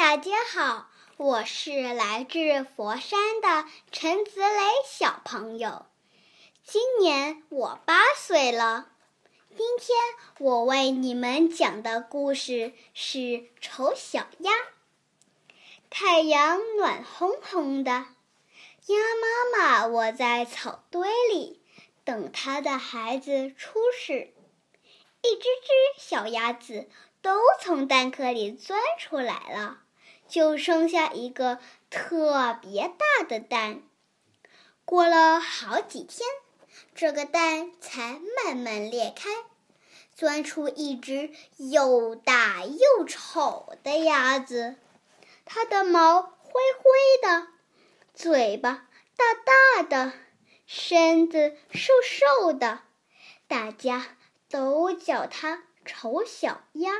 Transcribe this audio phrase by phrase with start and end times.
[0.00, 0.88] 大家好，
[1.18, 5.84] 我是来自佛山的陈子磊小朋友，
[6.64, 8.88] 今年我八岁了。
[9.50, 9.98] 今天
[10.38, 13.18] 我为你们讲的故事是
[13.60, 14.52] 《丑小鸭》。
[15.90, 21.60] 太阳暖烘烘的，鸭妈妈窝在草堆里，
[22.04, 24.32] 等它的孩子出世。
[25.22, 26.88] 一只只小鸭子
[27.20, 29.82] 都从蛋壳里钻出来了。
[30.30, 31.58] 就剩下一个
[31.90, 33.82] 特别大的蛋。
[34.84, 36.26] 过了好几天，
[36.94, 39.28] 这个蛋才慢慢裂开，
[40.14, 44.76] 钻出一只又大又丑的鸭子。
[45.44, 47.48] 它的毛灰灰的，
[48.14, 50.12] 嘴巴大大的，
[50.64, 52.82] 身子瘦瘦的，
[53.48, 54.16] 大家
[54.48, 56.92] 都叫它丑小鸭。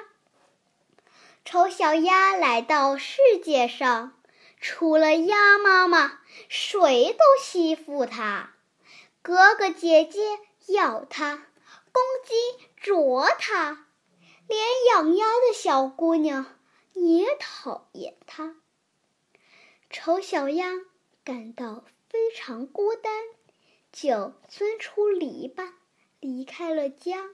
[1.52, 4.16] 丑小鸭来到世界上，
[4.60, 8.54] 除了鸭妈妈，谁都欺负它。
[9.20, 10.20] 哥哥姐姐
[10.68, 11.48] 咬它，
[11.90, 12.36] 公鸡
[12.76, 13.88] 啄它，
[14.46, 14.60] 连
[14.92, 16.46] 养鸭的小姑娘
[16.92, 18.54] 也讨厌它。
[19.90, 20.70] 丑小鸭
[21.24, 23.12] 感到非常孤单，
[23.90, 25.72] 就钻出篱笆，
[26.20, 27.28] 离开了家。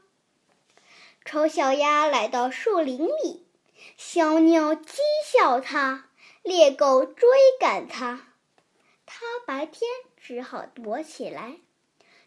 [1.26, 3.45] 丑小鸭来到树林里。
[3.96, 6.10] 小鸟讥笑它，
[6.42, 8.34] 猎狗追赶它，
[9.06, 11.56] 它白天只好躲起来，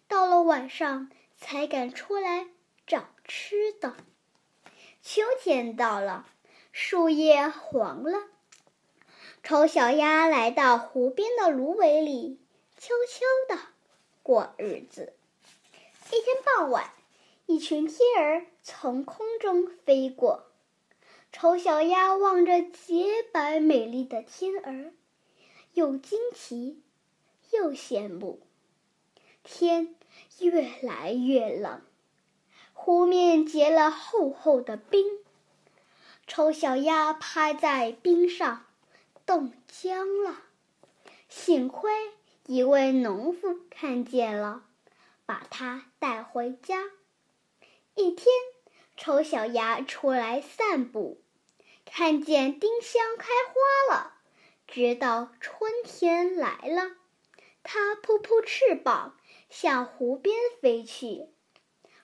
[0.08, 2.48] 到了晚上才敢出来
[2.88, 3.96] 找吃的。
[5.04, 6.28] 秋天到了，
[6.72, 8.24] 树叶黄了，
[9.44, 12.40] 丑小鸭来到湖边的芦苇里，
[12.78, 13.62] 悄悄地
[14.24, 15.14] 过日子。
[16.12, 16.92] 一天傍晚，
[17.46, 20.49] 一群天儿从空中飞过。
[21.42, 24.92] 丑小鸭望着洁白美丽的天儿，
[25.74, 26.84] 又惊奇
[27.52, 28.42] 又羡慕。
[29.42, 29.96] 天
[30.40, 31.82] 越来越冷，
[32.74, 35.06] 湖面结了厚厚的冰。
[36.28, 38.66] 丑小鸭趴在冰上，
[39.26, 40.42] 冻僵了。
[41.30, 41.90] 幸亏
[42.48, 44.66] 一位农夫看见了，
[45.26, 46.84] 把它带回家。
[47.96, 48.28] 一天。
[48.98, 51.22] 丑小鸭出来散步，
[51.92, 54.14] 看见丁香开花了，
[54.68, 56.92] 知道春天来了。
[57.64, 59.18] 它扑扑翅膀，
[59.50, 61.28] 向湖边飞去。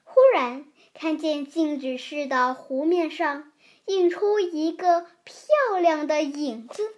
[0.03, 3.51] 忽然，看见静止似的湖面上
[3.85, 6.93] 映出一个漂亮的影子，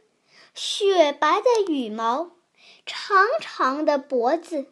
[0.55, 2.31] 雪白的羽毛，
[2.85, 4.65] 长长的脖子，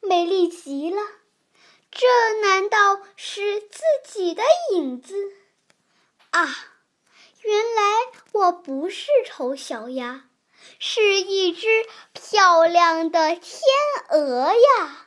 [0.00, 1.00] 美丽极了。
[1.90, 2.06] 这
[2.42, 4.42] 难道是自己的
[4.72, 5.32] 影子？
[6.30, 6.73] 啊，
[7.54, 7.82] 原来
[8.32, 10.24] 我不是丑小鸭，
[10.80, 11.68] 是一只
[12.12, 13.44] 漂亮的天
[14.10, 15.06] 鹅呀！